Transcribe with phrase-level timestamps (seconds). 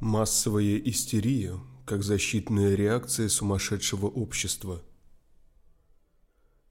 [0.00, 4.80] Массовая истерия как защитная реакция сумасшедшего общества.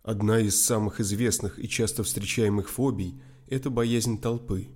[0.01, 4.69] Одна из самых известных и часто встречаемых фобий– это боязнь толпы.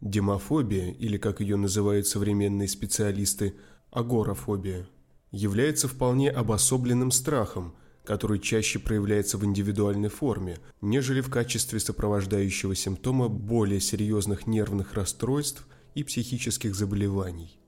[0.00, 3.56] Демофобия, или как ее называют современные специалисты,
[3.90, 4.86] агорафобия,
[5.32, 13.28] является вполне обособленным страхом, который чаще проявляется в индивидуальной форме, нежели в качестве сопровождающего симптома
[13.28, 15.66] более серьезных нервных расстройств
[15.96, 17.58] и психических заболеваний.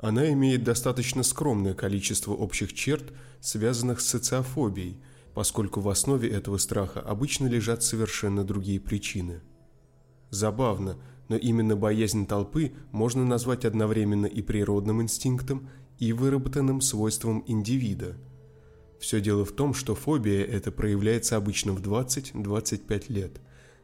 [0.00, 4.98] Она имеет достаточно скромное количество общих черт, связанных с социофобией,
[5.34, 9.42] поскольку в основе этого страха обычно лежат совершенно другие причины.
[10.30, 10.96] Забавно,
[11.28, 15.68] но именно боязнь толпы можно назвать одновременно и природным инстинктом,
[15.98, 18.16] и выработанным свойством индивида.
[18.98, 23.40] Все дело в том, что фобия это проявляется обычно в 20-25 лет,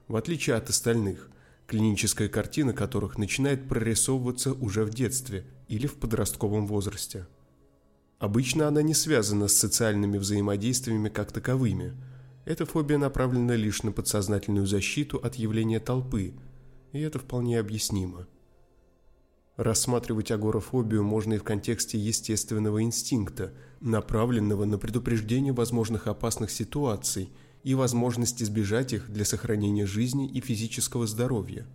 [0.09, 1.29] в отличие от остальных,
[1.67, 7.27] клиническая картина которых начинает прорисовываться уже в детстве или в подростковом возрасте.
[8.19, 11.95] Обычно она не связана с социальными взаимодействиями как таковыми.
[12.45, 16.35] Эта фобия направлена лишь на подсознательную защиту от явления толпы,
[16.93, 18.27] и это вполне объяснимо.
[19.57, 27.31] Рассматривать агорафобию можно и в контексте естественного инстинкта, направленного на предупреждение возможных опасных ситуаций–
[27.67, 31.67] и возможность избежать их для сохранения жизни и физического здоровья,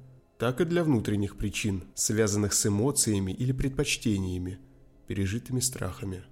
[0.42, 4.58] так и для внутренних причин, связанных с эмоциями или предпочтениями,
[5.06, 6.24] пережитыми страхами.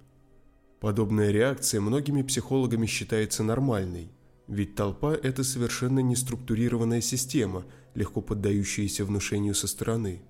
[0.80, 4.10] Подобная реакция многими психологами считается нормальной,
[4.48, 10.22] ведь толпа– это совершенно неструктурированная система, легко поддающаяся внушению со стороны.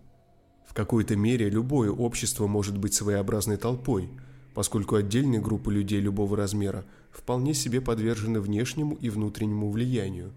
[0.69, 4.11] В какой-то мере любое общество может быть своеобразной толпой–
[4.55, 10.33] поскольку отдельные группы людей любого размера вполне себе подвержены внешнему и внутреннему влиянию,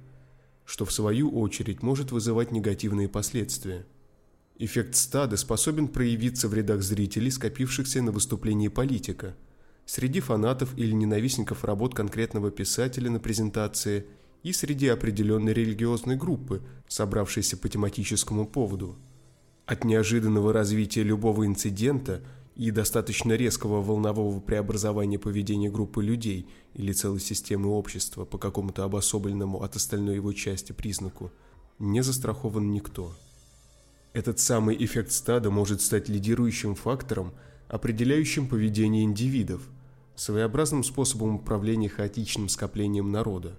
[0.65, 3.85] что в свою очередь может вызывать негативные последствия.
[4.57, 9.35] Эффект стада способен проявиться в рядах зрителей, скопившихся на выступлении политика,
[9.85, 14.05] среди фанатов или ненавистников работ конкретного писателя на презентации
[14.43, 18.97] и среди определенной религиозной группы, собравшейся по тематическому поводу.
[19.65, 22.21] От неожиданного развития любого инцидента–
[22.55, 29.63] и достаточно резкого волнового преобразования поведения группы людей или целой системы общества по какому-то обособленному
[29.63, 31.31] от остальной его части признаку
[31.79, 33.15] не застрахован никто.
[34.13, 37.33] Этот самый эффект стада может стать лидирующим фактором,
[37.67, 39.67] определяющим поведение индивидов,
[40.15, 43.57] своеобразным способом управления хаотичным скоплением народа.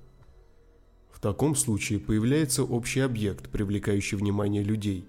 [1.11, 5.09] В таком случае появляется общий объект, привлекающий внимание людей,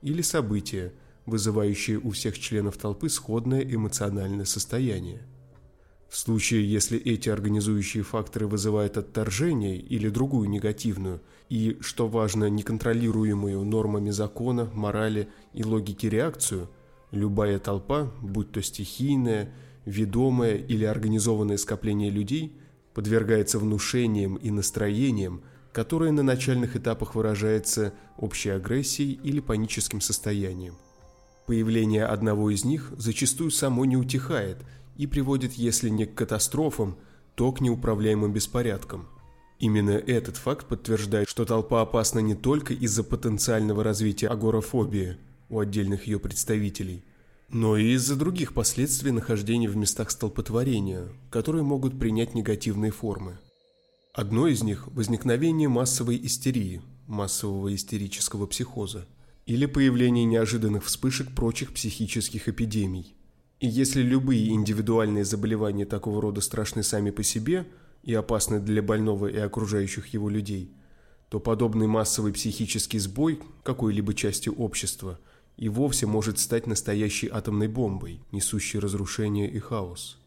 [0.00, 0.94] или событие–
[1.26, 5.22] вызывающие у всех членов толпы сходное эмоциональное состояние.
[6.08, 13.64] В случае, если эти организующие факторы вызывают отторжение или другую негативную и, что важно, неконтролируемую
[13.64, 16.70] нормами закона, морали и логики реакцию,
[17.10, 19.52] любая толпа, будь то стихийная,
[19.84, 22.56] ведомое или организованное скопление людей,
[22.94, 30.76] подвергается внушениям и настроениям, которые на начальных этапах выражаются общей агрессией или паническим состоянием.
[31.46, 34.58] Появление одного из них зачастую само не утихает
[34.96, 36.96] и приводит, если не к катастрофам,
[37.36, 39.06] то к неуправляемым беспорядкам.
[39.60, 45.18] Именно этот факт подтверждает, что толпа опасна не только из-за потенциального развития агорафобии
[45.48, 47.04] у отдельных ее представителей,
[47.48, 53.38] но и из-за других последствий нахождения в местах столпотворения, которые могут принять негативные формы.
[54.12, 59.06] Одно из них– возникновение массовой истерии, массового истерического психоза
[59.46, 63.14] или появление неожиданных вспышек прочих психических эпидемий.
[63.60, 67.66] И если любые индивидуальные заболевания такого рода страшны сами по себе
[68.02, 70.74] и опасны для больного и окружающих его людей,
[71.30, 75.18] то подобный массовый психический сбой какой-либо части общества
[75.56, 80.18] и вовсе может стать настоящей атомной бомбой, несущей разрушение и хаос.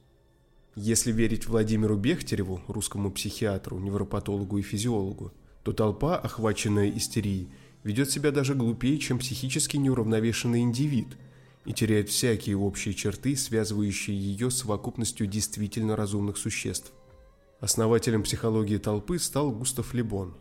[0.75, 7.49] Если верить Владимиру Бехтереву, русскому психиатру, невропатологу и физиологу, то толпа, охваченная истерией,
[7.83, 11.17] ведет себя даже глупее, чем психически неуравновешенный индивид
[11.65, 16.91] и теряет всякие общие черты, связывающие ее с совокупностью действительно разумных существ.
[17.59, 20.35] Основателем психологии толпы стал Густав Лебон.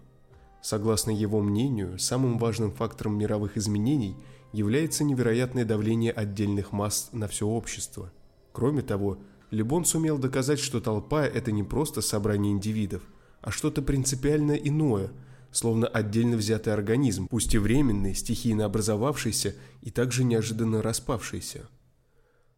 [0.62, 4.16] Согласно его мнению, самым важным фактором мировых изменений
[4.52, 8.12] является невероятное давление отдельных масс на все общество.
[8.52, 9.18] Кроме того,
[9.50, 13.02] Лебон сумел доказать, что толпа– это не просто собрание индивидов,
[13.40, 15.10] а что-то принципиально иное–
[15.50, 21.68] словно отдельно взятый организм, пусть и временный, стихийно образовавшийся и также неожиданно распавшийся.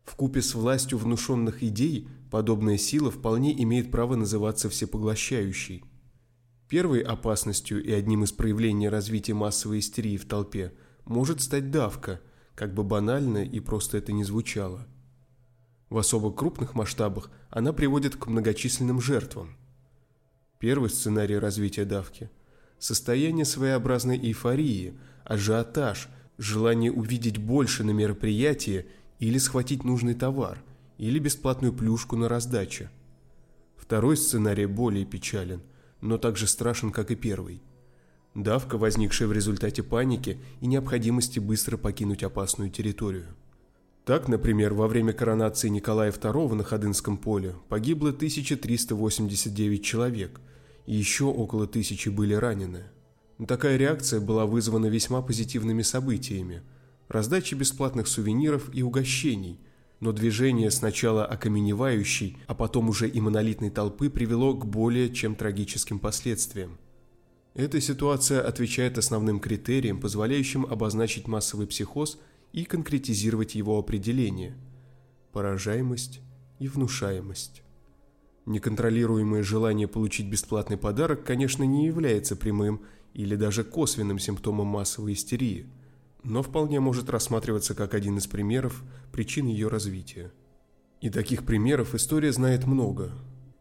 [0.04, 5.84] В купе с властью внушенных идей подобная сила вполне имеет право называться всепоглощающей.
[6.68, 10.72] Первой опасностью и одним из проявлений развития массовой истерии в толпе
[11.04, 12.20] может стать давка,
[12.54, 14.86] как бы банально и просто это не звучало.
[15.88, 19.56] В особо крупных масштабах она приводит к многочисленным жертвам.
[20.58, 22.30] Первый сценарий развития давки–
[22.80, 24.94] состояние своеобразной эйфории,
[25.24, 28.86] ажиотаж, желание увидеть больше на мероприятии
[29.20, 30.64] или схватить нужный товар,
[30.98, 32.90] или бесплатную плюшку на раздаче.
[33.76, 35.62] Второй сценарий более печален,
[36.00, 37.62] но также страшен, как и первый.
[38.34, 43.26] Давка, возникшая в результате паники и необходимости быстро покинуть опасную территорию.
[44.04, 50.40] Так, например, во время коронации Николая II на Ходынском поле погибло 1389 человек,
[50.86, 52.84] еще около тысячи были ранены.
[53.46, 56.62] Такая реакция была вызвана весьма позитивными событиями–
[57.10, 59.58] раздачей бесплатных сувениров и угощений,
[59.98, 65.98] но движение сначала окаменевающей, а потом уже и монолитной толпы привело к более чем трагическим
[65.98, 66.78] последствиям.
[67.54, 72.18] Эта ситуация отвечает основным критериям, позволяющим обозначить массовый психоз
[72.52, 74.56] и конкретизировать его определение–
[75.32, 76.20] поражаемость
[76.60, 77.62] и внушаемость.
[78.50, 82.82] Неконтролируемое желание получить бесплатный подарок, конечно, не является прямым
[83.14, 85.66] или даже косвенным симптомом массовой истерии,
[86.24, 88.82] но вполне может рассматриваться как один из примеров
[89.12, 90.32] причин ее развития.
[91.00, 93.12] И таких примеров история знает много.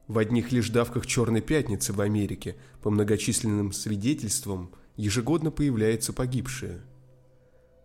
[0.07, 6.81] В одних лишь давках «Черной пятницы» в Америке по многочисленным свидетельствам ежегодно появляются погибшие.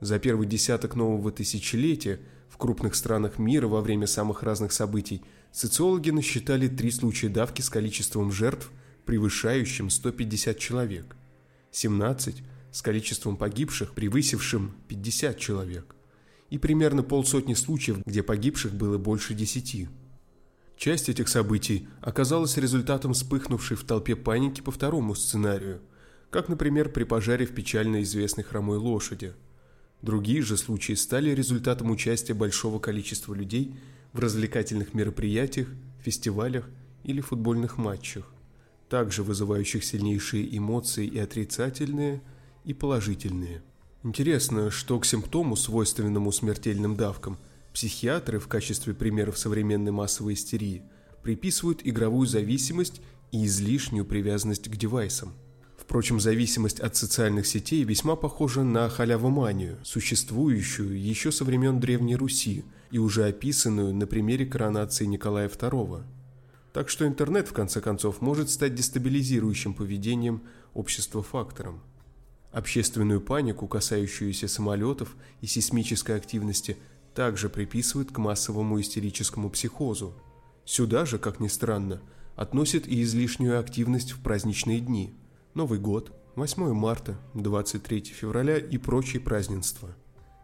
[0.00, 2.21] За первый десяток нового тысячелетия
[2.55, 7.69] в крупных странах мира во время самых разных событий социологи насчитали три случая давки с
[7.69, 8.71] количеством жертв,
[9.06, 11.17] превышающим 150 человек,
[11.73, 15.97] 17 с количеством погибших, превысившим 50 человек,
[16.49, 19.89] и примерно полсотни случаев, где погибших было больше 10.
[20.77, 25.81] Часть этих событий оказалась результатом вспыхнувшей в толпе паники по второму сценарию,
[26.31, 29.33] как, например, при пожаре в печально известной хромой лошади.
[30.02, 33.75] Другие же случаи стали результатом участия большого количества людей
[34.12, 35.69] в развлекательных мероприятиях,
[36.02, 36.69] фестивалях
[37.02, 38.32] или футбольных матчах,
[38.88, 42.23] также вызывающих сильнейшие эмоции и отрицательные,
[42.64, 43.62] и положительные.
[44.02, 47.38] Интересно, что к симптому, свойственному смертельным давкам–
[47.75, 50.85] Психиатры в качестве примеров современной массовой истерии
[51.25, 53.00] приписывают игровую зависимость
[53.32, 55.35] и излишнюю привязанность к девайсам.
[55.85, 62.65] Впрочем, зависимость от социальных сетей весьма похожа на халявоманию, существующую еще со времен Древней Руси
[62.91, 66.03] и уже описанную на примере коронации Николая II.
[66.73, 70.43] Так что интернет, в конце концов, может стать дестабилизирующим поведением
[70.73, 71.81] общества фактором.
[72.51, 76.77] Общественную панику, касающуюся самолетов и сейсмической активности–
[77.15, 80.15] также приписывают к массовому истерическому психозу.
[80.65, 82.03] Сюда же, как ни странно,
[82.37, 85.15] относят и излишнюю активность в праздничные дни.
[85.55, 89.95] Новый год, 8 марта, 23 февраля и прочие празднества.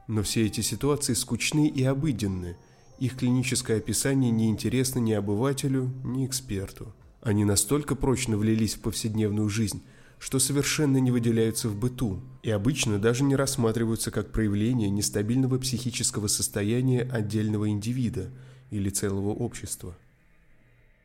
[0.07, 2.57] Но все эти ситуации скучны и обыденны.
[3.01, 6.95] Их клиническое описание не интересно ни обывателю, ни эксперту.
[7.23, 9.83] Они настолько прочно влились в повседневную жизнь,
[10.21, 16.29] что совершенно не выделяются в быту и обычно даже не рассматриваются как проявление нестабильного психического
[16.29, 18.31] состояния отдельного индивида
[18.71, 19.97] или целого общества.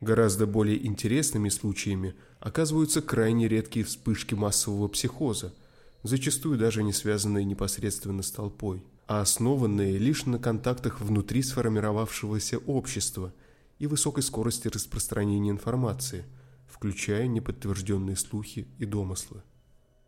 [0.00, 5.54] Гораздо более интересными случаями оказываются крайне редкие вспышки массового психоза,
[6.02, 13.32] зачастую даже не связанные непосредственно с толпой, а основанные лишь на контактах внутри сформировавшегося общества
[13.78, 16.24] и высокой скорости распространения информации–
[16.76, 19.42] включая неподтвержденные слухи и домыслы.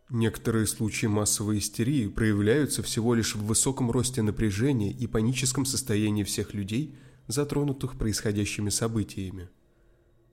[0.09, 6.53] Некоторые случаи массовой истерии проявляются всего лишь в высоком росте напряжения и паническом состоянии всех
[6.53, 6.95] людей,
[7.27, 9.49] затронутых происходящими событиями.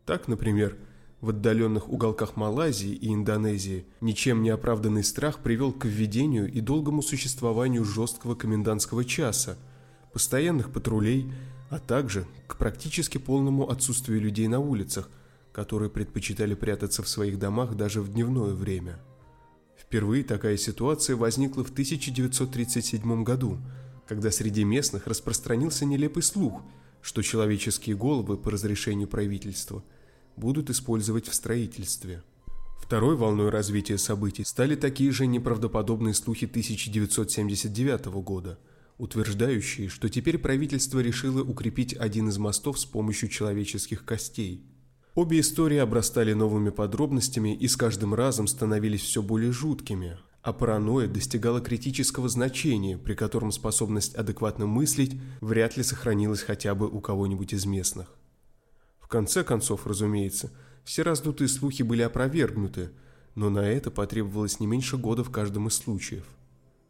[0.07, 0.77] Так, например,
[1.21, 7.03] в отдаленных уголках Малайзии и Индонезии ничем не оправданный страх привел к введению и долгому
[7.03, 9.59] существованию жесткого комендантского часа,
[10.13, 11.31] постоянных патрулей,
[11.69, 15.11] а также к практически полному отсутствию людей на улицах–
[15.57, 19.01] которые предпочитали прятаться в своих домах даже в дневное время.
[19.79, 23.57] Впервые такая ситуация возникла в 1937 году,
[24.07, 26.61] когда среди местных распространился нелепый слух,
[27.01, 29.83] что человеческие головы по разрешению правительства
[30.37, 32.23] будут использовать в строительстве.
[32.79, 38.59] Второй волной развития событий стали такие же неправдоподобные слухи 1979 года,
[38.99, 44.65] утверждающие, что теперь правительство решило укрепить один из мостов с помощью человеческих костей–
[45.17, 51.09] Обе истории обрастали новыми подробностями и с каждым разом становились все более жуткими, а паранойя
[51.09, 57.55] достигала критического значения, при котором способность адекватно мыслить вряд ли сохранилась хотя бы у кого-нибудь
[57.55, 58.15] из местных.
[59.07, 60.51] В конце концов, разумеется,
[60.83, 62.91] все раздутые слухи были опровергнуты,
[63.37, 66.25] но на это потребовалось не меньше года в каждом из случаев.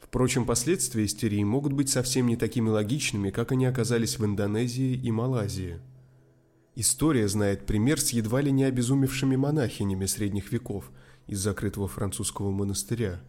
[0.00, 5.10] Впрочем, последствия истерии могут быть совсем не такими логичными, как они оказались в Индонезии и
[5.10, 5.78] Малайзии.
[6.74, 10.90] История знает пример с едва ли не обезумевшими монахинями средних веков
[11.26, 13.20] из закрытого французского монастыря.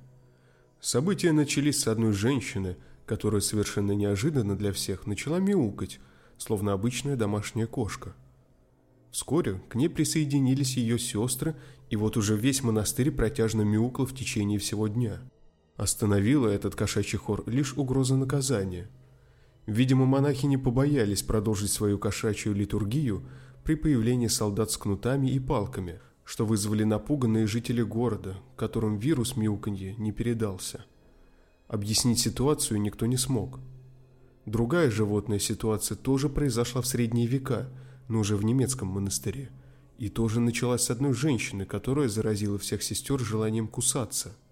[0.80, 6.00] События начались с одной женщины, которая совершенно неожиданно для всех начала мяукать,
[6.38, 8.16] словно обычная домашняя кошка.
[9.18, 11.56] Вскоре к ней присоединились ее сестры,
[11.90, 15.22] и вот уже весь монастырь протяжно мяукал в течение всего дня–
[15.78, 18.90] Остановила этот кошачий хор лишь угроза наказания.
[19.68, 23.24] Видимо, монахи не побоялись продолжить свою кошачью литургию
[23.64, 29.94] при появлении солдат с кнутами и палками, что вызвали напуганные жители города, которым вирус мяуканье
[29.98, 30.84] не передался.
[31.68, 33.60] Объяснить ситуацию никто не смог.
[34.48, 37.70] Другая животная ситуация тоже произошла в средние века,
[38.08, 39.50] но уже в немецком монастыре,
[39.98, 44.36] и тоже началась с одной женщины, которая заразила всех сестер желанием кусаться–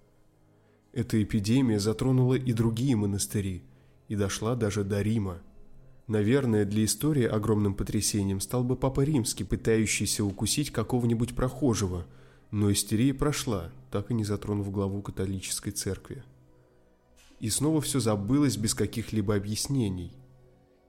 [0.96, 3.64] эта эпидемия затронула и другие монастыри,
[4.08, 5.42] и дошла даже до Рима.
[6.08, 12.06] Наверное, для истории огромным потрясением стал бы Папа Римский, пытающийся укусить какого-нибудь прохожего,
[12.50, 16.24] но истерия прошла, так и не затронув главу католической церкви.
[17.42, 20.14] И снова все забылось без каких-либо объяснений.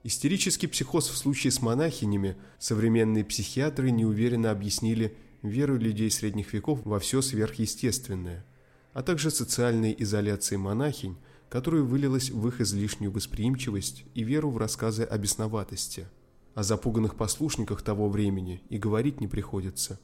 [0.03, 6.99] Истерический психоз в случае с монахинями современные психиатры неуверенно объяснили веру людей средних веков во
[6.99, 8.45] все сверхъестественное–
[8.97, 11.17] а также социальной изоляции монахинь,
[11.49, 16.07] которая вылилась в их излишнюю восприимчивость и веру в рассказы о бесноватости.
[16.55, 19.99] О запуганных послушниках того времени и говорить не приходится.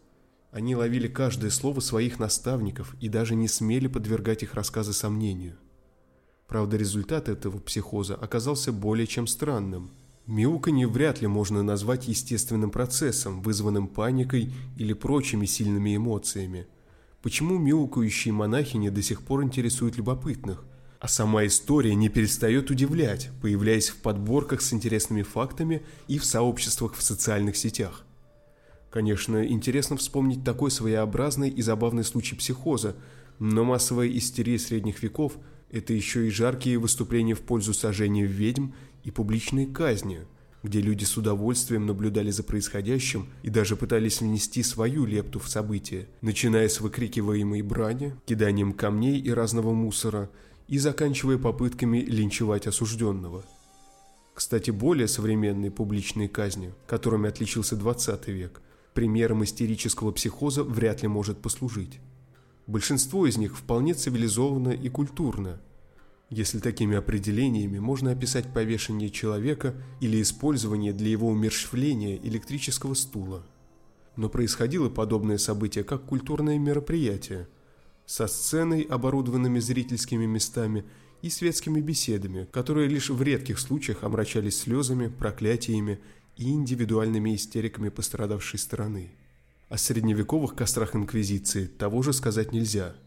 [0.52, 5.58] Они ловили каждое слово своих наставников и даже не смели подвергать их рассказы сомнению.
[6.48, 9.92] Правда, результат этого психоза оказался более чем странным.
[10.28, 16.68] Мяуканье вряд ли можно назвать естественным процессом, вызванным паникой или прочими сильными эмоциями–
[17.24, 20.66] Почему мяукающие монахини до сих пор интересуют любопытных?
[21.00, 26.96] А сама история не перестает удивлять, появляясь в подборках с интересными фактами и в сообществах
[26.96, 28.06] в социальных сетях.
[28.92, 32.98] Конечно, интересно вспомнить такой своеобразный и забавный случай психоза,
[33.40, 35.38] но массовая истерия средних веков–
[35.74, 38.70] это еще и жаркие выступления в пользу сожжения ведьм
[39.03, 40.22] и публичные казни–
[40.63, 46.08] где люди с удовольствием наблюдали за происходящим и даже пытались внести свою лепту в события,
[46.22, 50.30] начиная с выкрикиваемой брани, киданием камней и разного мусора
[50.70, 53.44] и заканчивая попытками линчевать осужденного.
[54.34, 58.62] Кстати, более современные публичные казни, которыми отличился 20 век,
[58.94, 62.00] примером истерического психоза вряд ли может послужить.
[62.67, 65.62] Большинство из них вполне цивилизованно и культурно–
[66.34, 73.46] если такими определениями можно описать повешение человека или использование для его умерщвления электрического стула.
[74.15, 77.48] Но происходило подобное событие как культурное мероприятие,
[78.05, 80.86] со сценой, оборудованными зрительскими местами
[81.22, 86.00] и светскими беседами, которые лишь в редких случаях омрачались слезами, проклятиями
[86.36, 89.12] и индивидуальными истериками пострадавшей стороны.
[89.70, 92.96] О средневековых кострах Инквизиции того же сказать нельзя–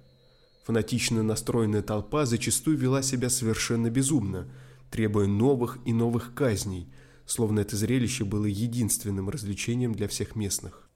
[0.66, 4.48] Фанатично настроенная толпа зачастую вела себя совершенно безумно,
[4.90, 6.92] требуя новых и новых казней,
[7.24, 10.90] словно это зрелище было единственным развлечением для всех местных.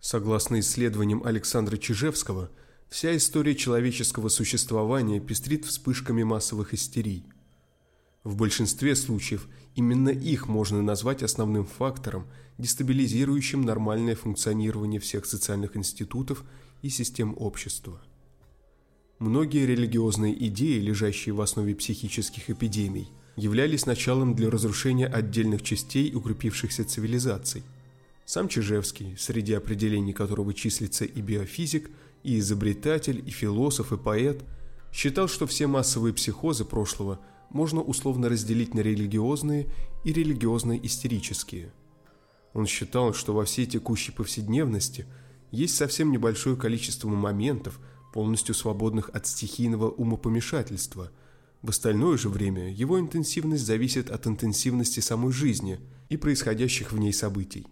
[0.00, 2.50] Согласно исследованиям Александра Чижевского,
[2.88, 7.28] вся история человеческого существования пестрит вспышками массовых истерий.
[8.24, 12.26] В большинстве случаев именно их можно назвать основным фактором,
[12.58, 16.44] дестабилизирующим нормальное функционирование всех социальных институтов
[16.82, 18.00] и систем общества.
[19.18, 26.84] Многие религиозные идеи, лежащие в основе психических эпидемий, являлись началом для разрушения отдельных частей укрепившихся
[26.84, 27.62] цивилизаций.
[28.24, 31.90] Сам Чижевский, среди определений которого числится и биофизик,
[32.22, 34.42] и изобретатель, и философ, и поэт,
[34.92, 37.20] считал, что все массовые психозы прошлого
[37.50, 39.68] можно условно разделить на религиозные
[40.04, 41.72] и религиозно-истерические.
[42.54, 45.06] Он считал, что во всей текущей повседневности
[45.50, 47.78] есть совсем небольшое количество моментов–
[48.12, 51.10] полностью свободных от стихийного умопомешательства.
[51.62, 57.12] В остальное же время его интенсивность зависит от интенсивности самой жизни и происходящих в ней
[57.12, 57.66] событий.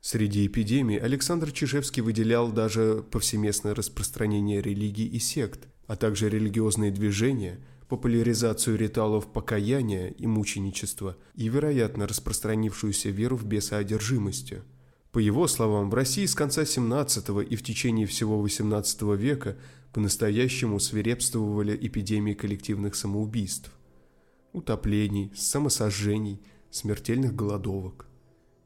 [0.00, 7.58] Среди эпидемий Александр Чижевский выделял даже повсеместное распространение религий и сект, а также религиозные движения,
[7.88, 14.62] популяризацию ритуалов покаяния и мученичества и, вероятно, распространившуюся веру в бесоодержимости–
[15.14, 19.56] по его словам, в России с конца 17 и в течение всего 18 века
[19.92, 23.70] по-настоящему свирепствовали эпидемии коллективных самоубийств,
[24.52, 28.08] утоплений, самосожжений, смертельных голодовок.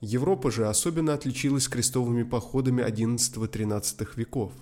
[0.00, 4.54] Европа же особенно отличилась крестовыми походами XI-XIII веков,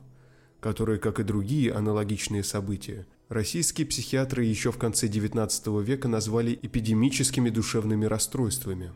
[0.59, 7.51] которые, как и другие аналогичные события, Российские психиатры еще в конце XIX века назвали эпидемическими
[7.51, 8.93] душевными расстройствами.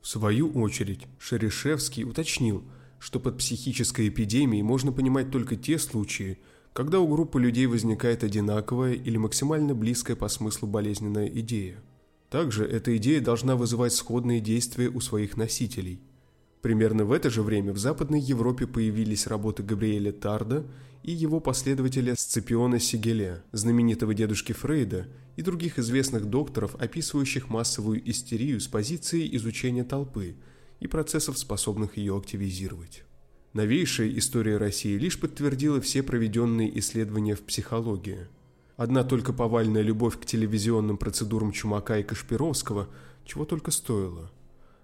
[0.00, 2.62] В свою очередь, Шерешевский уточнил,
[3.00, 6.38] что под психической эпидемией можно понимать только те случаи,
[6.72, 11.82] когда у группы людей возникает одинаковая или максимально близкая по смыслу болезненная идея.
[12.30, 16.00] Также эта идея должна вызывать сходные действия у своих носителей.
[16.62, 20.64] Примерно в это же время в Западной Европе появились работы Габриэля Тарда
[21.02, 28.60] и его последователя Сципиона Сигеля, знаменитого дедушки Фрейда, и других известных докторов, описывающих массовую истерию
[28.60, 30.36] с позиции изучения толпы
[30.78, 33.02] и процессов, способных ее активизировать.
[33.54, 38.28] Новейшая история России лишь подтвердила все проведенные исследования в психологии.
[38.76, 42.88] Одна только повальная любовь к телевизионным процедурам Чумака и Кашпировского
[43.24, 44.30] чего только стоила,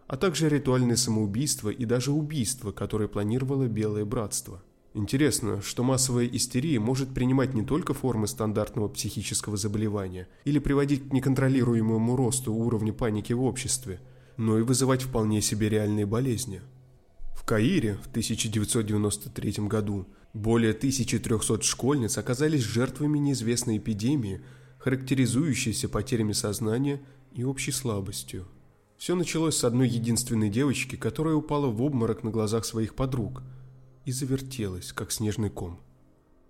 [0.09, 4.63] а также ритуальное самоубийство и даже убийство, которое планировало Белое Братство.
[4.95, 11.13] Интересно, что массовая истерия может принимать не только формы стандартного психического заболевания или приводить к
[11.13, 14.01] неконтролируемому росту уровня паники в обществе,
[14.39, 16.63] но и вызывать вполне себе реальные болезни.
[17.37, 24.41] В Каире в 1993 году более 1300 школьниц оказались жертвами неизвестной эпидемии,
[24.79, 28.47] характеризующейся потерями сознания и общей слабостью.
[28.99, 33.43] Все началось с одной единственной девочки, которая упала в обморок на глазах своих подруг–
[34.09, 35.79] и завертелась, как снежный ком.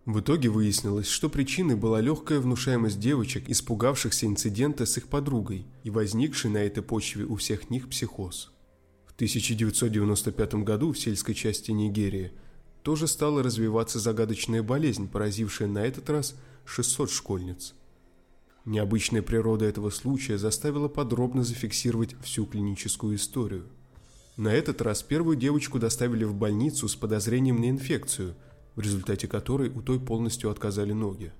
[0.04, 5.90] В итоге выяснилось, что причиной была легкая внушаемость девочек, испугавшихся инцидента с их подругой и
[5.90, 8.52] возникший на этой почве у всех них психоз.
[9.06, 12.30] В 1995 году в сельской части Нигерии
[12.84, 17.74] тоже стала развиваться загадочная болезнь, поразившая на этот раз 600 школьниц.
[18.68, 23.66] Необычная природа этого случая заставила подробно зафиксировать всю клиническую историю–
[24.38, 28.37] на этот раз первую девочку доставили в больницу с подозрением на инфекцию,
[28.76, 31.32] в результате которой у той полностью отказали ноги.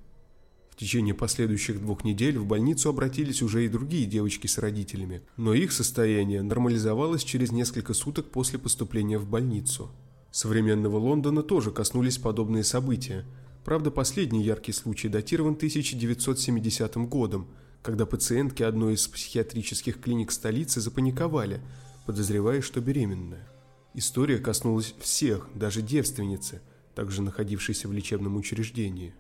[0.70, 5.54] В течение последующих двух недель в больницу обратились уже и другие девочки с родителями, но
[5.54, 9.93] их состояние нормализовалось через несколько суток после поступления в больницу.
[10.32, 13.25] Современного Лондона тоже коснулись подобные события.
[13.69, 17.49] Правда, последний яркий случай датирован 1970 годом,
[17.83, 21.61] когда пациентки одной из психиатрических клиник столицы запаниковали–
[22.07, 23.47] подозревая, что беременная.
[23.93, 26.63] История коснулась всех, даже девственницы,
[26.95, 29.13] также находившейся в лечебном учреждении.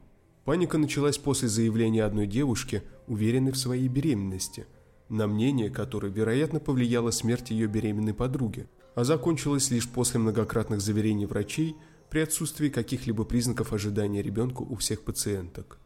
[0.46, 4.66] Паника началась после заявления одной девушки, уверенной в своей беременности,
[5.10, 11.26] на мнение которой, вероятно, повлияла смерть ее беременной подруги, а закончилась лишь после многократных заверений
[11.26, 11.76] врачей
[12.10, 15.78] при отсутствии каких-либо признаков ожидания ребенка у всех пациенток.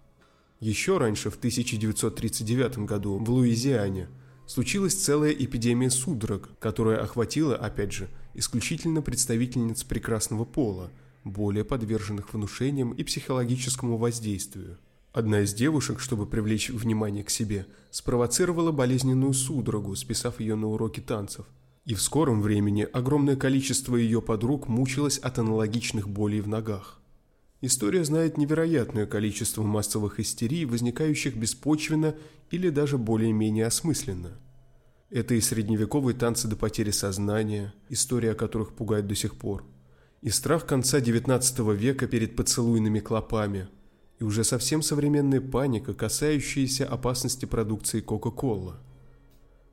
[0.60, 4.08] Еще раньше, в 1939 году, в Луизиане–
[4.46, 10.90] случилась целая эпидемия судорог, которая охватила, опять же, исключительно представительниц прекрасного пола,
[11.24, 14.78] более подверженных внушениям и психологическому воздействию.
[15.12, 21.00] Одна из девушек, чтобы привлечь внимание к себе, спровоцировала болезненную судорогу, списав ее на уроки
[21.00, 21.46] танцев.
[21.84, 27.00] И в скором времени огромное количество ее подруг мучилось от аналогичных болей в ногах.
[27.60, 32.16] История знает невероятное количество массовых истерий, возникающих беспочвенно
[32.50, 34.38] или даже более-менее осмысленно.
[35.10, 39.64] Это и средневековые танцы до потери сознания, история о которых пугает до сих пор,
[40.22, 43.68] и страх конца XIX века перед поцелуйными клопами,
[44.18, 48.80] и уже совсем современная паника, касающаяся опасности продукции Кока-Кола.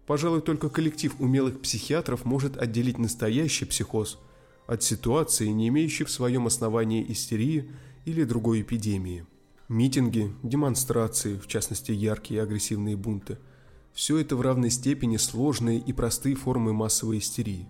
[0.09, 4.17] Пожалуй, только коллектив умелых психиатров может отделить настоящий психоз–
[4.65, 7.69] от ситуации, не имеющей в своем основании истерии
[8.05, 9.27] или другой эпидемии.
[9.67, 13.37] Митинги, демонстрации, в частности яркие и агрессивные бунты–
[13.93, 17.67] все это в равной степени сложные и простые формы массовой истерии.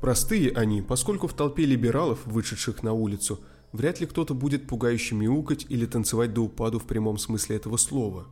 [0.00, 3.40] Простые они, поскольку в толпе либералов, вышедших на улицу,
[3.72, 8.28] вряд ли кто-то будет пугающе мяукать или танцевать до упаду в прямом смысле этого слова.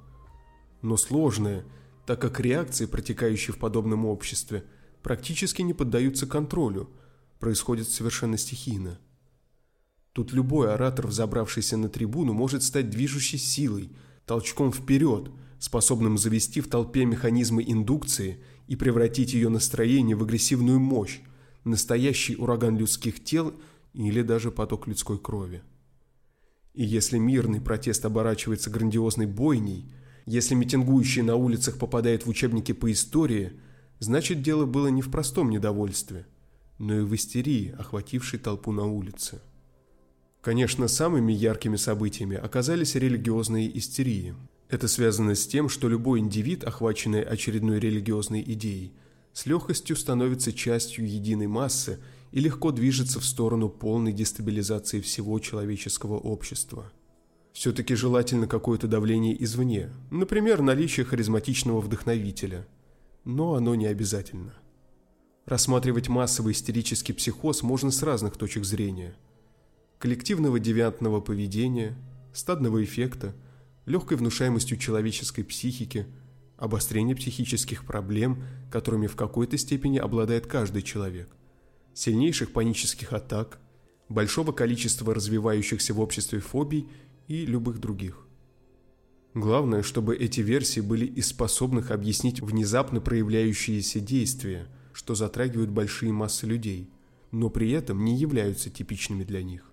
[0.83, 1.65] Но сложные,
[2.11, 4.65] так как реакции, протекающие в подобном обществе,
[5.01, 6.91] практически не поддаются контролю–
[7.39, 8.99] происходит совершенно стихийно.
[10.13, 13.93] Тут любой оратор, взобравшийся на трибуну, может стать движущей силой,
[14.27, 21.21] толчком вперед, способным завести в толпе механизмы индукции и превратить ее настроение в агрессивную мощь,
[21.63, 23.55] настоящий ураган людских тел
[23.93, 25.63] или даже поток людской крови.
[26.75, 29.95] И если мирный протест оборачивается грандиозной бойней,
[30.27, 33.53] если митингующие на улицах попадают в учебники по истории,
[33.99, 36.27] значит дело было не в простом недовольстве–
[36.81, 39.43] но и в истерии, охватившей толпу на улице.
[40.41, 44.35] Конечно, самыми яркими событиями оказались религиозные истерии.
[44.71, 48.95] Это связано с тем, что любой индивид, охваченный очередной религиозной идеей,
[49.35, 51.99] с легкостью становится частью единой массы
[52.33, 56.91] и легко движется в сторону полной дестабилизации всего человеческого общества.
[57.53, 62.67] Все-таки желательно какое-то давление извне, например, наличие харизматичного вдохновителя.
[63.25, 64.55] Но оно не обязательно.
[65.47, 69.17] Рассматривать массовый истерический психоз можно с разных точек зрения.
[69.99, 71.97] Коллективного девиантного поведения,
[72.33, 73.35] стадного эффекта,
[73.85, 76.07] легкой внушаемостью человеческой психики,
[76.57, 81.29] обострения психических проблем, которыми в какой-то степени обладает каждый человек,
[81.95, 83.59] сильнейших панических атак,
[84.09, 86.89] большого количества развивающихся в обществе фобий
[87.31, 88.27] и любых других.
[89.33, 96.47] Главное, чтобы эти версии были из способных объяснить внезапно проявляющиеся действия– что затрагивают большие массы
[96.47, 96.91] людей,
[97.31, 99.71] но при этом не являются типичными для них.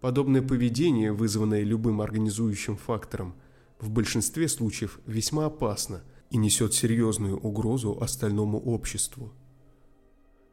[0.00, 3.34] Подобное поведение, вызванное любым организующим фактором,
[3.80, 9.32] в большинстве случаев весьма опасно и несет серьезную угрозу остальному обществу.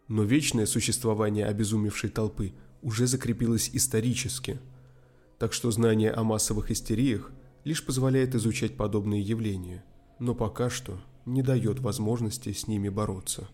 [0.07, 4.59] Но вечное существование обезумевшей толпы уже закрепилось исторически,
[5.39, 7.31] так что знание о массовых истериях
[7.63, 9.83] лишь позволяет изучать подобные явления,
[10.19, 13.47] но пока что не дает возможности с ними бороться.